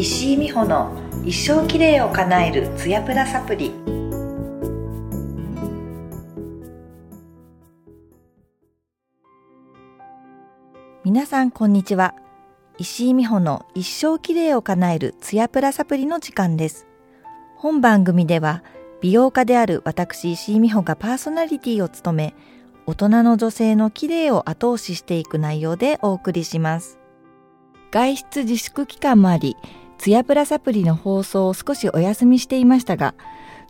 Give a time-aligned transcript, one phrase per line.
[0.00, 3.70] 石井美穂の一生きれいを叶えるツヤプラサプリ。
[11.04, 12.14] 皆さんこんにちは。
[12.78, 16.86] 石井美穂の一生きれいを叶えるツヤプラサプリの時間です。
[17.58, 18.64] 本番組では
[19.02, 22.34] 美容家である私石井美穂がパーソナリティを務め
[22.86, 26.96] 大人の女性の綺麗を後押ししていく内容でお送りします。
[27.90, 29.56] 外出自粛期間もあり
[30.00, 33.14] ツヤプラサプリの放送を少しお休みしていましたが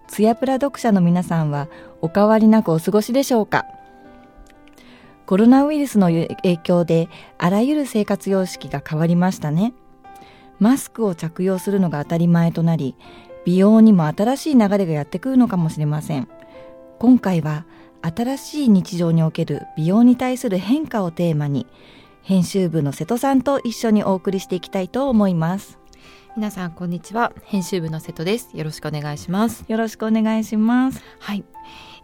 [0.06, 1.66] ツヤプラ読者の皆さんは
[2.02, 3.66] お変わりなくお過ごしでしょうか？
[5.26, 9.74] コロナウイルスの影響であらゆる生活様式が変わりましたね。
[10.60, 12.94] マスクを着用するのが当たり前となり
[13.44, 16.28] 美容にも新しい流れがやってくるのかもしれません。
[17.00, 17.66] 今回は
[18.02, 21.66] 新しい日常における美容に対する変化をテーマに
[22.22, 25.79] 編集部の瀬戸さんと一緒にお送りしていきたいと思います。
[26.36, 27.32] 皆さんこんにちは。
[27.44, 28.50] 編集部の瀬戸です。
[28.54, 29.64] よろしくお願いします。
[29.66, 31.02] よろしくお願いします。
[31.18, 31.44] はい。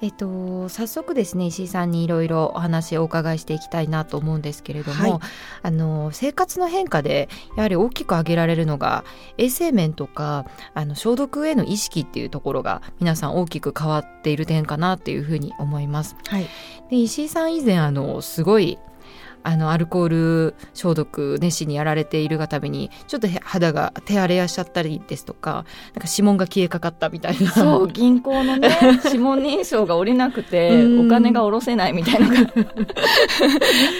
[0.02, 5.20] えっと、早速ですね石井さんにいろいろお話をお伺いしていきたいなと思うんですけれども、はい、
[5.62, 9.04] あの生活の変化でやはり大きく挙げられるのが
[9.38, 16.16] 衛生面とかあの消毒への意識っていうところが皆さん大きく変わっている点かなっていうふうに思います。
[16.26, 16.46] はい、
[16.90, 18.78] で石井さん以前あのすごい
[19.46, 27.52] あのアルコール消毒熱心にやられているがためにちょっと肌が手荒れやしちゃったりですとかなんか指紋が消えかかったみたいな。
[27.52, 32.52] そう銀行のね 指紋認証が下りなくてお金が下ろせないみたいなのが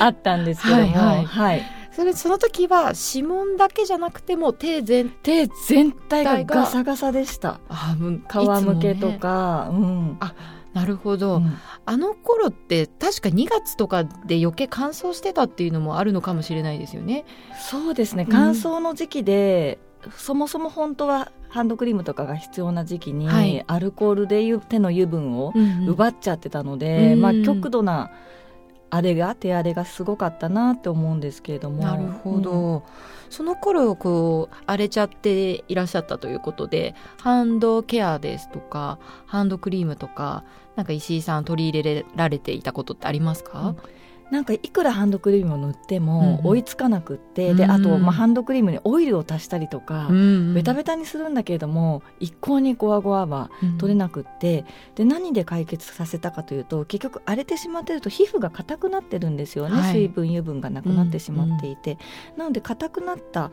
[0.01, 1.25] あったんですけども、はい、はい。
[1.25, 1.63] はい。
[1.93, 7.61] それその時は指紋だけじゃなくても手全手全体がガサガサでした。
[7.69, 10.17] あ皮むけとか、ね、うん。
[10.19, 10.35] あ
[10.77, 17.25] なるほど、うん、あの頃って確か2月とかで余計乾燥してたっていうのもあるのかもしれないですよね。
[17.59, 18.27] そうですね。
[18.31, 25.55] 乾燥の時期で、うん、そもそも本当はハンドクリームとかが必要な時期に、はい、アルコールで手の油分を
[25.89, 28.11] 奪っちゃってたので、うんうん、まあ、極度な
[28.91, 31.83] 荒れが手荒れがすごかったなって思うんですけれども。
[31.83, 32.83] なるほど、うん。
[33.31, 40.45] その頃こう荒れちゃっていらっしゃったということでハンドケアですとかハンドクリームとか
[40.77, 43.96] なんか石井さん取り入れられていたことってありますか、うん
[44.31, 61.99] なんかいくらハンドクリームを塗っても追いつかなくって、うん、であと、まあ、ハンドクリームにオイルを足したりとか、うん、ベタベタにするんだけれども一向にゴワゴワは取れなくって、うん、で何で解決させたかというと結局荒れてしまってると皮膚が硬くなってるんですよね、はい、水分油分がなくなってしまっていて、
[62.37, 63.51] なので硬くなった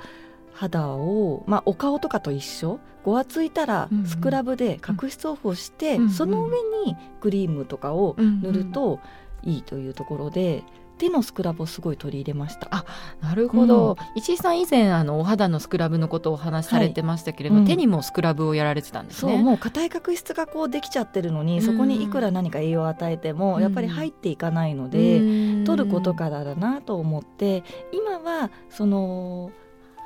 [0.53, 8.91] 肌を、まあ、お顔とかと一緒ごわついたらスクラブで角質オフをして、うんうん、その上にクリームとかを塗ると、うん。
[8.94, 9.00] うん
[9.43, 10.63] いいというところで
[10.97, 12.67] 手のスクラブをすごい取り入れました。
[12.71, 12.85] あ
[13.21, 19.33] なるほど、うん、石井さん以前あのお肌のスクラブのことをお話しされてましたけれども、はいうん、手にもスクラブをやられてたんですね。
[19.33, 25.19] そうもう硬い角質がこうできちゃってるのに、そこにいくら何か栄養を与えても、やっぱり入っていかないので、
[25.65, 29.51] 取ることからだなと思って今はその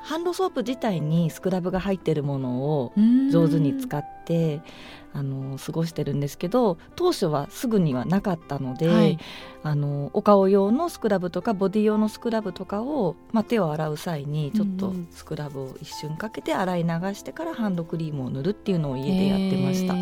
[0.04, 2.94] ハンドソープ自体にスクラブが入ってるものを
[3.32, 4.62] 上手に使って
[5.14, 9.18] あの過ごしてるんですけど当初はすぐにはなかったので、はい、
[9.64, 19.96] あのお顔用のスクラブとかボディ用のスクラブとかを、まあ、手を洗う際にちょっとスクラブを一瞬かけて洗い流してからハンドクリームを塗るっていうのを家でやってました、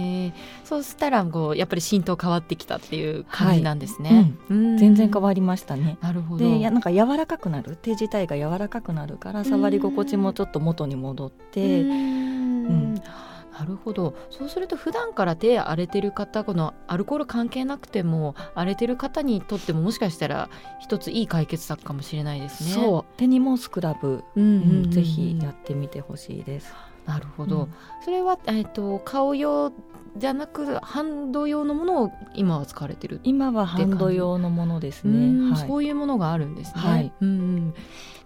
[0.68, 4.34] そうしたらこうやっぱり浸透変わってきたっていう感じなんですね、はい。
[4.50, 5.98] うん、全然変わりましたね。
[6.02, 6.44] なるほど。
[6.44, 7.78] でやなんか柔らかくなる。
[7.82, 12.96] 手自体が柔らかくなるから触り心地もちょっと元に戻ってうん。
[13.58, 14.16] なるほど。
[14.32, 20.50] そうすると普段から手荒れてる方このアルコール関係なくても荒れてる方にとってももしかしたら
[20.82, 22.72] 一ついい解決策かもしれないですね。
[22.72, 23.18] そう。
[23.18, 24.48] 手にもスクラブ、うん、う
[24.88, 26.74] ん、ぜひやってみてほしいです。
[27.06, 27.74] なるほど、うん、
[28.04, 29.72] それは、えーと、顔用
[30.18, 37.74] じゃなくハンド用のものを今は使われてる今はハンド用のものですね、はい、そういうものがあるんですね、はい、うん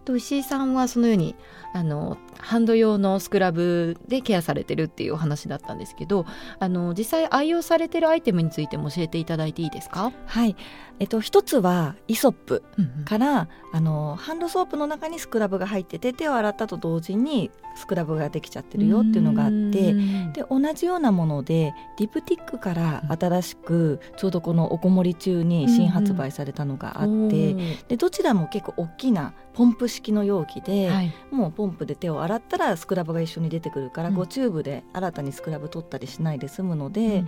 [0.09, 1.35] と石井さんはそのように
[1.73, 6.25] あのハンド用のスクラブでケアされてるっていうお話だったんですけど
[6.57, 10.11] あの実際愛用されてるアイテムについても教えていただいていいですか？
[10.25, 10.55] はい。
[10.99, 12.61] えっと、一つはイソップ
[13.05, 13.37] から、うん。
[13.37, 19.93] うん、あのハンドソープの中にスクラブが入ってて手を洗ったと同時にスクラブができちゃってるよっていうのがあって
[20.33, 27.23] で同じようなものでディプティックから新しくちょうどこのおこもり中に新発売されたのがあって、うん。
[27.23, 27.57] うん、
[27.87, 37.25] でどちらも結構大きなポンプ式の容器で、はい、もうポンプで手を洗ったらスクラブが一緒に出てくるから、うん、こうチューブで新たにスクラブ取ったりしないで済むので、うんうん、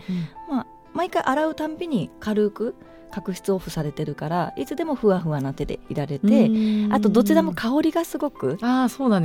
[0.50, 2.76] まあ、毎回洗うたんびに軽く
[3.12, 6.50] 角質オフされてるからいつでもふわふわな手でいられて
[6.92, 8.58] あとどちらも香りがすごく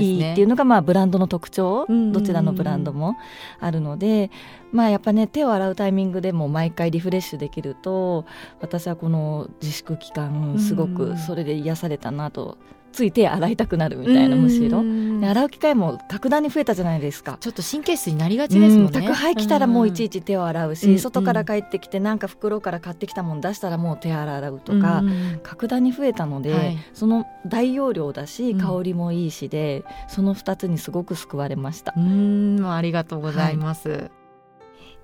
[0.05, 3.17] いいっていうのがまあブランドの特徴どちらのブランドも
[3.61, 4.31] あるので
[4.73, 8.27] まあやっぱね手を洗うタイミングでも毎回リフレッシュできると
[8.61, 12.59] 私はこの自粛期間すごくそれで癒されたなと
[12.97, 14.83] つい手洗いたくなるみたいなむしろ。
[15.23, 17.37] 洗う機会も格段に増えたじゃないですか。
[17.41, 18.93] ちょっと神経質になりがちですもんね。
[18.93, 25.03] 宅配来たらもういちいち手を洗うし、外から帰ってきてなんか袋から買ってきたもの出したらもう手洗うとか、
[25.43, 31.93] 格段に増えたので、はい、その大容量だし香りもいいしで、その2つにすごく救われました。
[31.97, 32.67] うん。
[32.67, 34.11] ありがとうございます、はい、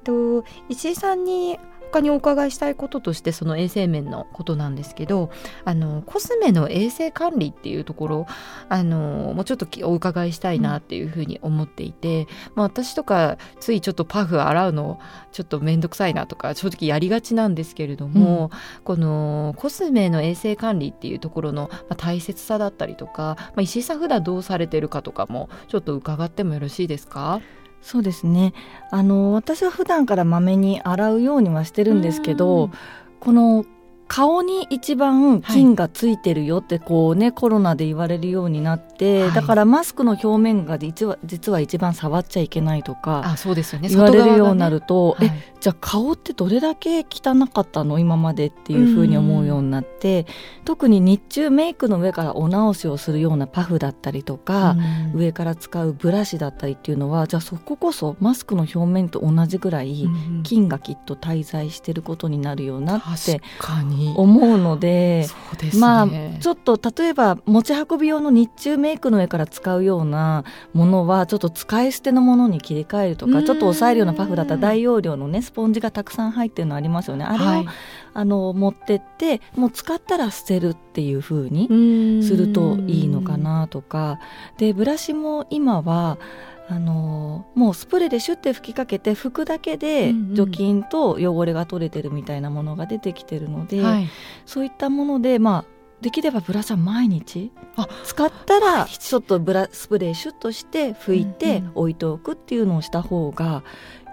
[0.05, 1.59] と石井さんに
[1.93, 5.31] 他にお伺いしたいこととしてその衛生面のことなんですけど
[5.67, 8.27] あのコスメの衛生管理っていうところ
[8.71, 14.99] あのもうちょっとお伺いしたいなっていうふうに思っていて、うん、まあ、私とかついちょっとパフ洗うの
[15.33, 27.43] ちょっと面倒くさいなとか正直やりがちなんですけれども、うん、このコスメの衛生管理っていうところの、まあ、大切さだったりとか、まあ、石井さん普段どうされてるかとかもちょっと伺ってもよろしいですか？
[27.82, 28.55] そうですね。
[28.90, 32.70] あの私は普段からまめに洗うようにはしてるんですけど
[33.20, 33.64] この
[34.12, 45.29] 顔に一番菌がついてるよってこうね、はい、コロナで言われるようになって、はい、だからマスクの表面が実は実は一番触っちゃいけないとかあそうですよ、ね、言われるようになると、ね。
[45.29, 50.26] はい、えじゃあ顔ってどれだけ汚かったの今までっていうふうに思うようになって
[50.65, 54.76] 特に日中メイクの上からお直しをするようなパフだったりとか
[55.15, 60.05] 上から使うブラシだったりっていうのはじゃあそここそマスクの表面と同じぐらい
[60.43, 63.41] 菌がきっと滞在してることになるよなって
[64.17, 65.27] 思うので、
[65.63, 66.09] ね、まあ
[66.41, 77.25] ちょっと例えば持ち運び用の日中メイクの上から使うようなものはちょっと使い捨てのものに切り替えるとかちょっと抑えるようなパフだったら大容量のねスポンジがたくさん入ってるのありますよね。
[77.25, 77.67] あれを、はい、
[78.15, 84.19] あの持ってってもう使ったら捨てるっていうふうにするといいのかなとか。
[84.59, 86.19] でブラシも今は
[86.69, 87.31] あの
[87.62, 94.09] もうスプレーでシュッて吹きかけて拭くだけで除菌と汚れが取れてるみたいなものが出てきてるので、はい、
[94.47, 95.64] そういったものでまあ
[96.00, 97.87] できればブラシは毎日あ。
[98.03, 103.62] 使ったらちょっとブラスプレーシュッとして拭いて置いておくっていうのをした方が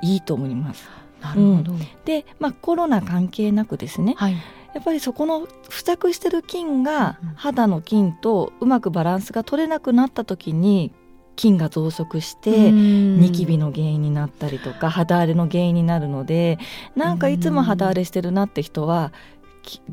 [0.03, 0.87] いいと思います。
[1.19, 4.33] なるほど、うん、で、まあ、コロナ関係なくですね、はい、
[4.75, 10.93] やっぱりそこの付着してる菌が肌の菌とうまくバランスが取れなくなった時に
[11.39, 16.59] 菌が増殖してニキビの原因になったりとか肌荒れの原因になるので
[16.97, 19.13] なんかいつも肌荒れしてるなって人は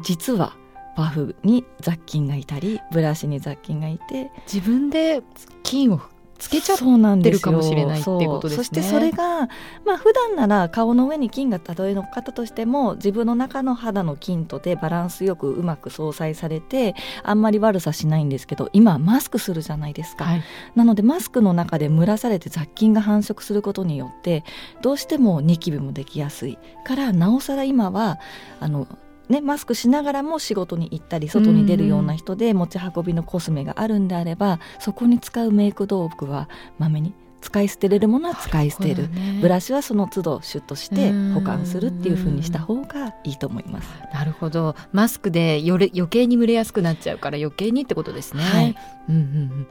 [0.02, 0.56] 実は
[0.96, 5.22] パフに雑菌がいたりブラシに雑菌がいて自分で
[5.62, 6.00] 菌を
[6.38, 6.78] つけちゃっ
[7.22, 8.64] てるかもしれないっていうことですね。
[8.64, 9.48] そしてそれが
[9.84, 20.42] まあ普段なら顔の上に菌がたとえ乗っかったとしても自分の中の肌の菌とでバランスよくうまく相殺されてあんまり悪さしないんですけど今マスクするじゃないですか、はい、
[20.74, 24.44] なのでマスクの中で蒸らされて雑菌が繁殖することによって
[24.82, 28.18] どうしてもニキビもできやすいからなおさら今は
[28.60, 28.86] あの
[29.28, 43.88] ね、マスクしながらも仕事に行ったり外に出るような人で持ち運びのコスメがあるんであればそこに使うメイク道具はまめに使い捨てれるものは使い捨てる、ね、ブラシはその都度シュッとして保管するっていうふうにした方がいいと思います。
[44.12, 44.74] なるほど。
[44.92, 48.76] マスクでよれ余計に蒸れやすくなっちゃうから余計にってことですね、はい、
[49.08, 49.66] うんうんうん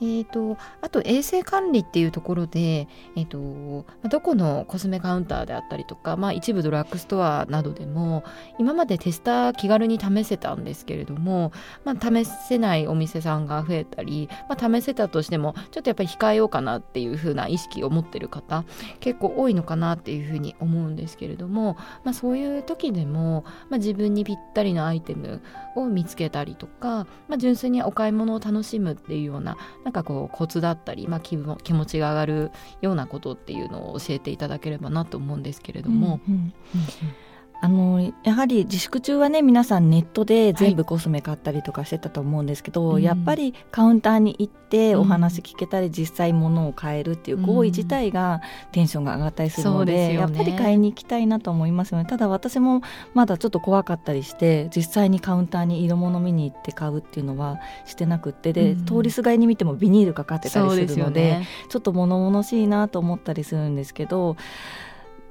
[0.00, 8.24] えーと、あと衛生管理っていうところで、えーと、どこのコスメカウンターであったりとか、まあ、一部ドラッグストアなどでも
[8.58, 11.52] 今までテスター気軽に試せたんですけれども、
[11.84, 18.64] まあ、試せないお店さんが増えたり、まあ、試せたとしてもちょっとやっぱり控えようかなっていう風な意識を持ってる方
[19.00, 25.42] 結構多いのかなっていうふうに思うんですけれども、まあ、そういう時でも、まあ、自分にぴったりのアイテム
[25.76, 29.56] を見つけたりとか、まあ、純粋にお買い物を楽しむっていうような
[29.90, 36.20] なんかこうコツだったり、まあ、気分気持ちが上がるようなことっていうのを教えていただければなと思うんですけれども。
[36.28, 36.52] うんうん
[37.62, 48.40] あのやはり自粛中はね皆さんネットで全部コスメ買ったりとかしてたと思うんですけど、はい、やっぱりカウンターに行ってお話聞けたり、実際物を買えるっていう行為自体が
[48.72, 52.06] テンションが上がったりするのでうんでね、やっぱり買いに行きたいなと思いますよね。
[52.06, 52.80] ただ私も
[53.12, 64.36] まだちょっと怖かったりして実際にカウンターに色物見に行って買うっていうのはしてなくってで、うん、通りすがりに見てもビニールかかってたりするので、ね、ちょっと物々しいなと思ったりするんですけど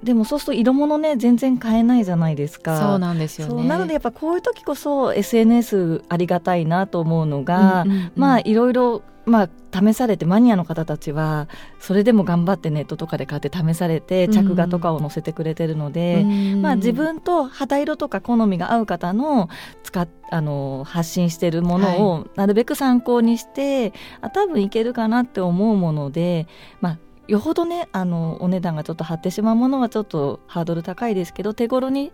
[0.04, 2.80] でもそうすると色物ね全然買えないじゃないですか。
[2.80, 3.68] そうなんですよね。
[3.68, 11.48] なのでやっぱこういう時こそ SNS ありがたいなと思うのが、うんうんうん、まあいろいろまあ、試されてマニアの方たちは
[11.80, 19.48] それでも頑張ってネットとかで買って試されて着画とかを載せてくれてるので、うん、まあ、自分と肌色とか好みが合う方の
[19.84, 26.48] 使っあの発信してるものをなるべく参考にして、はい、あ多分いけるかなって思うもので、
[26.82, 26.98] まあ、
[27.30, 32.12] よほどねあのお値段がちょっと張ってしまうものはちょっとハードル高いですけど手頃に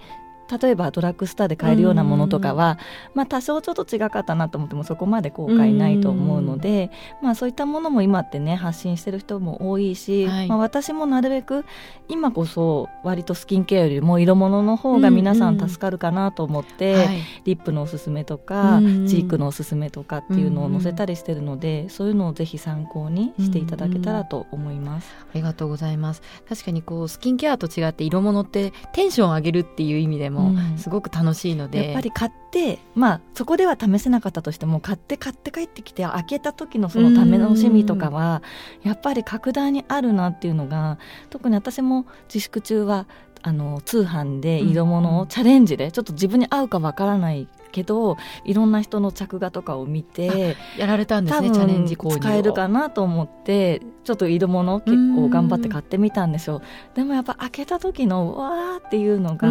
[0.50, 2.78] 例えばドラッグストアで買えるようなものとかは、
[3.14, 11.66] まあ、多少ちょっと違かったなと思ってもそこまで後悔ないと思うので、まあ、そういったものも今ってね発信してる人も多いし、はい、まあ、私もなるべく
[12.08, 25.14] 今こそ割とスキンケアよりも色物の方が皆さん助かるかなと思って、はい、リップのおすすめとか、チークのおすすめとかっていうのを載せたりしてるので、そういうのをぜひ参考にしていただけたらと思います。
[25.22, 26.22] ありがとうございます。
[26.48, 38.44] 確かにこうスキンケアと違って色物ってテンション上げるっていう意味でもすごく楽しいので、やっぱり買ってまあそこでは試せなかったとしても買って買って帰ってきて開けた時のそのための楽しみとかは
[38.84, 41.00] やっぱり格段にあるなっていうのが
[41.30, 43.08] 特に私も自粛中は
[43.42, 48.16] あの通販で色物をチャレンジでちょっと自分に合うかわからないけど
[48.46, 56.62] いろんな人の着画とかを見てやられたんですねチャレンジ購入使えるかなと思ってちょっと色物結構頑張って買ってみたんですよ。
[56.94, 59.48] でもやっぱ開けた時のわーっていうのが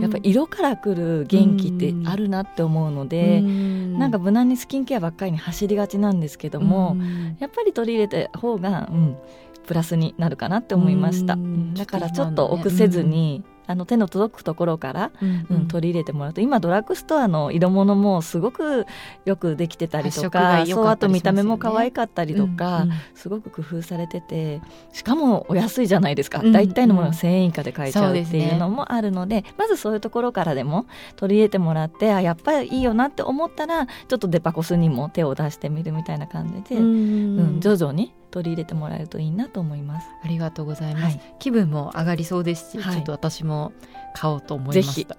[0.00, 6.96] やっぱ色からくる元気ってあるなって思うのでなんか無難にスキンケアばっかりに走りがちなんですけども
[7.40, 9.16] やっぱり取り入れた方が、うん、
[9.66, 11.36] プラスになるかなって思いました。
[11.74, 18.84] だからちょっと臆せずに、あの手の届くところから、うんうん、取り入れてもらうと今ドラッグストアの色物もすごく
[19.24, 24.60] よくできてたりとか、ね、そうあと見た目も可愛かったりとか、うんうん、すごく工夫されてて
[24.92, 40.06] しかもお安いじゃないですか、うんうん、大体のものが1000円以下で買えちゃうっていうのもあるので、ね、まずそういうところからでも取り入れてもらってあやっぱりいいよなって思ったらちょっとデパコスにも手を出してみるみたいな感じで、うん、うん、徐々に取り入れてもらえるといいなと思います。
[40.24, 43.72] ありがとうございます、はい、気分も上がりそうですし、はい、ちょっと私も
[44.14, 45.16] 買おうと思いました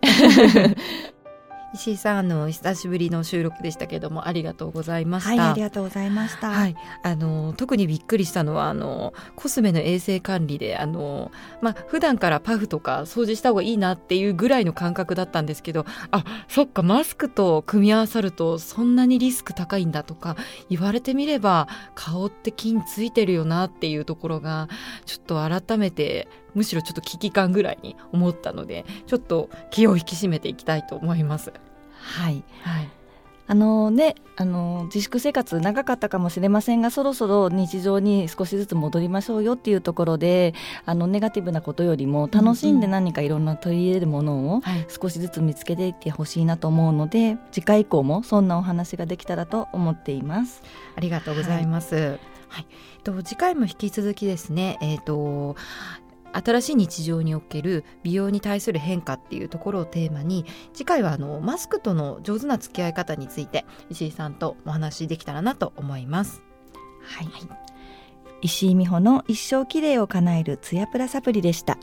[1.73, 20.35] 石井さんあの久しぶりの収録でしたけどもありがとうございました、はい、ありがとうございました、はい、あの特にびっくりしたのはあのコスメの衛生管理であのまあ普段からパフとか掃除した方がいいなっていうぐらいの感覚だったんですけどあそっかマスクと組み合わさるとそんなにリスク高いんだとか
[20.69, 24.67] 言われてみれば顔って菌ついてるよなっていうところが
[25.05, 31.53] ちょっと改めてむしろちょっと危機感ぐらいに思ったのでちょっと気を引き締めていきたいと思います。
[31.99, 32.89] はい、はい
[33.51, 40.53] あのね、あの自粛生活長かったかもしれませんがそろそろ日常に少しずつ戻りましょうよっていうところで
[40.85, 50.63] あのネガティブなことよりも楽しんで何かいろんな取り入れるものを少しずつ見つけていってほしいなと思うので、はい、次回以降もそんなお話ができたらと思っています。
[50.95, 51.95] ありがとうございます。
[51.95, 52.67] はいはい、
[53.03, 55.55] と次回も引き続きですね、えーと
[56.33, 66.41] 新しい日常における美容に対する変化っていうところをテーマに次回はあのマスクとの上手な付き合い方について石井さんとお話しできたらなと思います。
[67.03, 67.27] はい、
[68.41, 71.77] 石井美穂の一生きれいを叶えるツヤプラサプリでした。